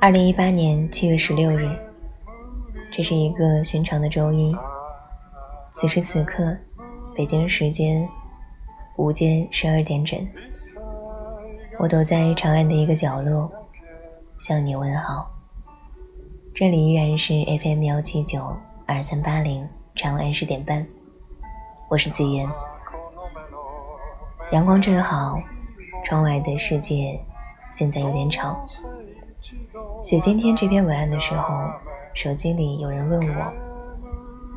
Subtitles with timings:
[0.00, 1.68] 二零一八年七月十六日，
[2.90, 4.56] 这是一个寻常的周一。
[5.74, 6.56] 此时此刻，
[7.14, 8.08] 北京时间
[8.96, 10.26] 午间十二点整，
[11.78, 13.52] 我躲在长安的一个角落，
[14.38, 15.30] 向你问好。
[16.54, 20.86] 这里依然是 FM 幺七九二三八零，长安十点半，
[21.94, 22.44] 我是子言。
[24.50, 25.40] 阳光正好，
[26.04, 27.16] 窗外的世界
[27.72, 28.66] 现在有点吵。
[30.02, 31.54] 写今天这篇文案的时候，
[32.12, 33.52] 手机里有人问我，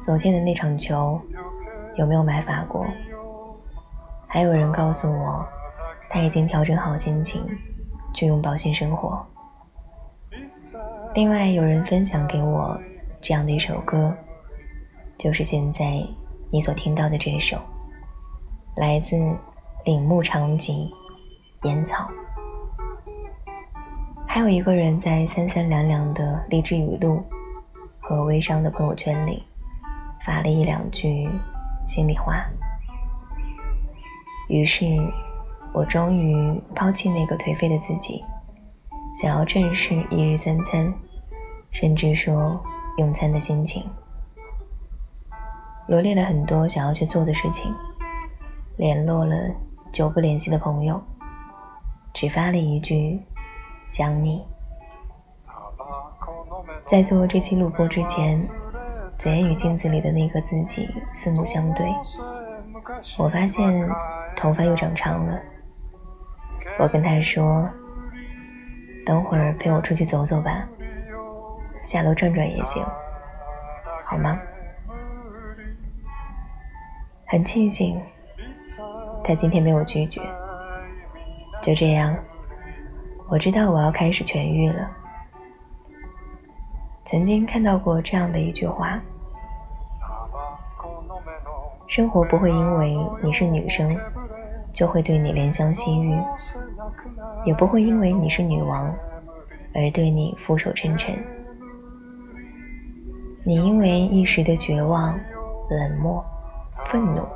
[0.01, 1.21] 昨天的那场球
[1.95, 2.83] 有没有买法国？
[4.25, 5.45] 还有人告诉我，
[6.09, 7.45] 他已经调整好心情，
[8.15, 9.23] 去拥抱新生活。
[11.13, 12.75] 另外有人分享给我
[13.21, 14.11] 这样的一首歌，
[15.19, 16.03] 就是现在
[16.49, 17.57] 你所听到的这首，
[18.77, 19.17] 来自
[19.85, 20.89] 岭木长景
[21.63, 22.09] 烟草。
[24.25, 27.21] 还有一个人在三三两两的励志语录
[27.99, 29.43] 和微商的朋友圈里
[30.25, 31.27] 发了一两句
[31.87, 32.45] 心里话。
[34.47, 34.85] 于是，
[35.73, 38.23] 我终于抛弃那个颓废的自己，
[39.21, 40.93] 想要正视一日三餐，
[41.71, 42.57] 甚至说
[42.99, 43.83] 用餐的心情。
[45.87, 47.73] 罗列了很多想要去做的事情，
[48.75, 49.35] 联络了
[49.91, 51.01] 久不联系的朋友，
[52.13, 53.21] 只发了一句。
[53.89, 54.45] 想你，
[56.85, 58.45] 在做这期录播之前，
[59.17, 61.89] 子言与镜子里的那个自己四目相对。
[63.17, 63.89] 我发现
[64.35, 65.39] 头发又长长了。
[66.77, 67.65] 我跟他说
[69.07, 70.67] ：“等会儿陪我出去走走吧，
[71.85, 72.85] 下楼转转也行，
[74.03, 74.37] 好吗？”
[77.29, 78.01] 很庆幸，
[79.23, 80.21] 他今天没有拒绝。
[81.61, 82.15] 就这样。
[83.29, 84.89] 我知道我要开始痊愈了。
[87.03, 88.97] 曾经看到过这样的一句话：
[91.87, 93.97] 生活不会因为你是女生，
[94.71, 96.17] 就会对你怜香惜玉；
[97.43, 98.87] 也不会因为你是女王，
[99.75, 101.13] 而对你俯首称臣。
[103.43, 105.19] 你因为一时的绝望、
[105.69, 106.23] 冷漠、
[106.85, 107.27] 愤怒，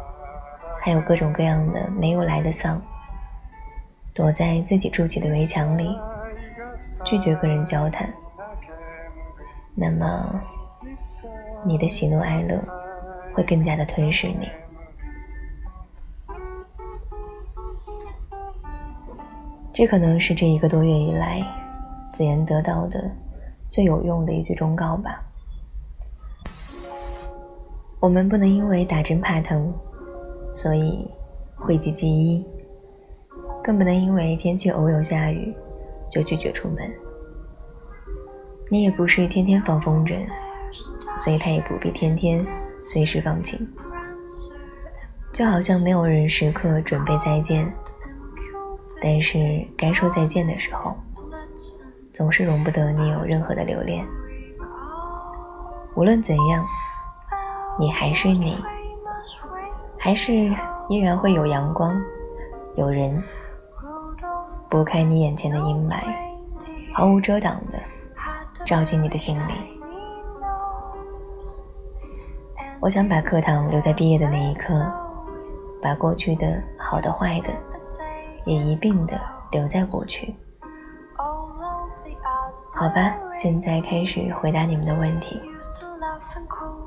[0.79, 2.81] 还有各种各样的没有来的丧。
[4.13, 5.97] 躲在自己筑起的围墙里，
[7.03, 8.09] 拒绝跟人交谈。
[9.73, 10.41] 那么，
[11.63, 12.61] 你的喜怒哀乐
[13.33, 14.51] 会更加的吞噬你。
[19.73, 21.41] 这可能是这一个多月以来，
[22.11, 23.09] 子言得到的
[23.69, 25.23] 最有用的一句忠告吧。
[28.01, 29.71] 我们不能因为打针怕疼，
[30.51, 31.07] 所以
[31.55, 32.43] 讳疾忌医。
[33.63, 35.55] 更不能因为天气偶有下雨，
[36.09, 36.77] 就拒绝出门。
[38.69, 40.17] 你也不是天天放风筝，
[41.15, 42.43] 所以他也不必天天
[42.83, 43.69] 随时放晴。
[45.31, 47.71] 就好像没有人时刻准备再见，
[48.99, 50.95] 但是该说再见的时候，
[52.11, 54.03] 总是容不得你有任何的留恋。
[55.95, 56.65] 无论怎样，
[57.81, 58.63] 你还是你，
[59.97, 60.55] 还是
[60.87, 61.99] 依然会有阳光，
[62.75, 63.19] 有人。
[64.69, 65.99] 拨开你眼前的阴霾，
[66.93, 67.79] 毫无遮挡的
[68.67, 69.53] 照进你的心里。
[72.79, 74.85] 我想把课堂留在毕业的那一刻，
[75.81, 77.49] 把过去的好的坏的
[78.45, 79.19] 也一并的
[79.49, 80.35] 留在过去。
[82.75, 85.41] 好吧，现在开始回答你们的问题。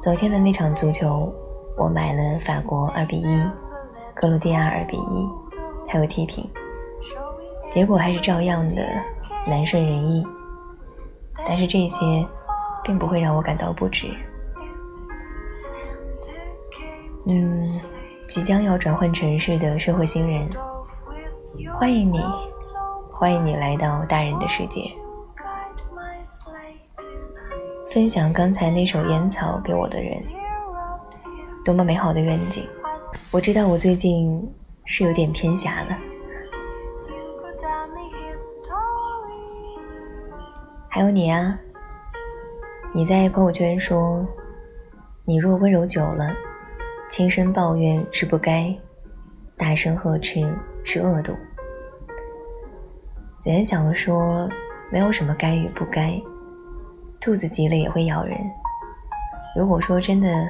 [0.01, 1.33] 昨天的那场足球，
[1.77, 3.43] 我买了法国二比一，
[4.15, 5.29] 克罗地亚二比一，
[5.88, 6.49] 还有踢平。
[7.71, 8.87] 结果还是照样的
[9.47, 10.25] 难顺人意，
[11.49, 12.25] 但是这些
[12.83, 14.09] 并不会让我感到不值。
[17.27, 17.81] 嗯，
[18.29, 20.49] 即将要转换城市的社会新人，
[21.79, 22.21] 欢迎你，
[23.11, 24.83] 欢迎你来到大人的世界。
[27.94, 30.20] 分享刚才那首烟草给我的人，
[31.64, 32.67] 多么美好的愿景！
[33.31, 34.52] 我知道我最近
[34.85, 35.96] 是有点偏狭了。
[40.88, 41.56] 还有你啊！
[42.93, 44.26] 你在朋友圈说
[45.25, 46.35] ：“你若温柔久了，
[47.08, 48.76] 轻声抱怨是不该，
[49.56, 50.44] 大声呵斥
[50.82, 51.32] 是恶毒。”
[53.40, 54.49] 子言想说，
[54.90, 56.20] 没有什么该与不该，
[57.25, 58.38] 兔子急了也会咬人。
[59.56, 60.47] 如果说真的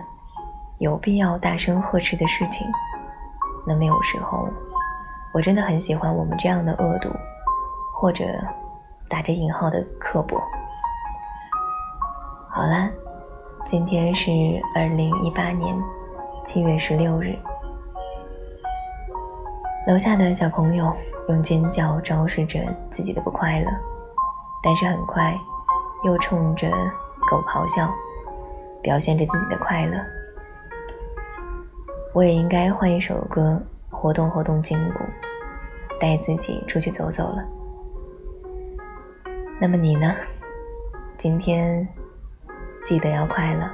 [0.79, 2.67] 有必要大声呵斥的事情。
[3.65, 4.49] 那么有时候，
[5.33, 7.09] 我真的很喜欢我们这样的恶毒，
[7.95, 8.25] 或者
[9.09, 10.37] 打着引号的刻薄。
[12.51, 12.91] 好啦，
[13.65, 14.33] 今天是
[14.75, 15.81] 二零一八年
[16.45, 17.39] 七月十六日。
[19.87, 20.93] 楼下的小朋友
[21.29, 22.59] 用尖叫昭示着
[22.91, 23.71] 自己的不快乐，
[24.61, 25.39] 但是很快
[26.05, 26.71] 又冲着
[27.31, 27.91] 狗咆哮，
[28.83, 29.99] 表现着自己的快乐。
[32.13, 33.61] 我也应该换一首歌，
[33.91, 35.01] 活动活动筋骨，
[36.01, 37.45] 带自己出去走走了。
[39.61, 40.15] 那么你呢？
[41.17, 41.87] 今天？
[42.85, 43.71] 记得要快乐。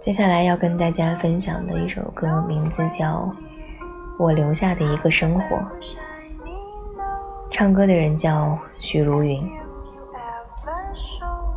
[0.00, 3.32] 接下来要跟大家分享的一首歌，名字叫
[4.18, 5.56] 《我留下的一个生活》，
[7.50, 9.48] 唱歌的人叫许茹芸。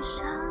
[0.00, 0.47] 想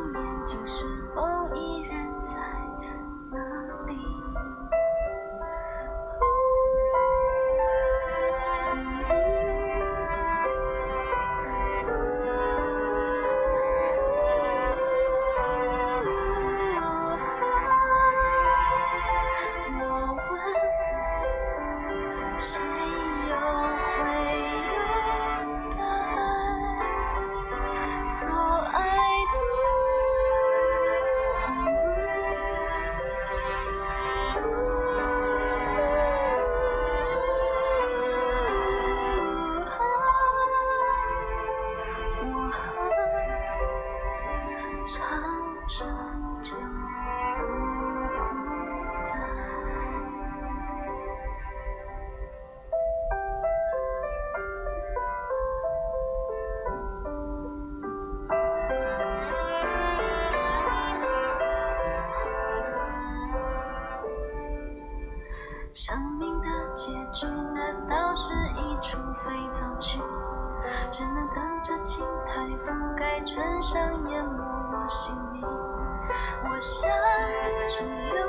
[77.78, 78.26] 只有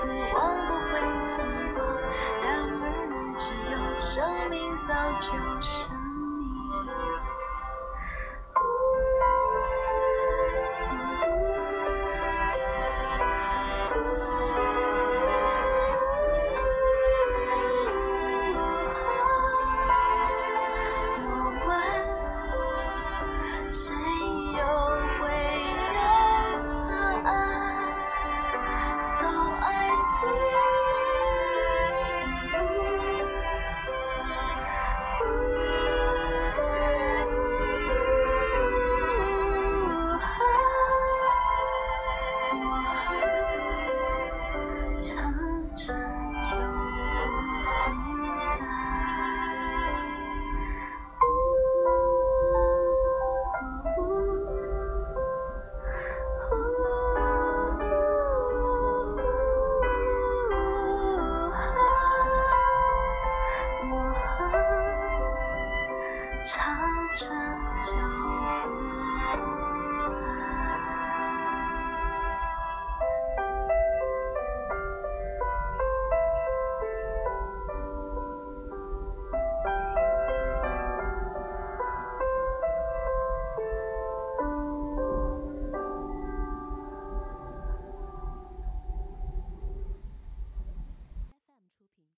[0.00, 0.98] 死亡不会
[1.36, 1.42] 复
[1.74, 1.78] 活
[2.42, 2.72] 然而
[3.10, 4.56] 你只有生命
[4.88, 5.26] 早就
[5.60, 5.93] 消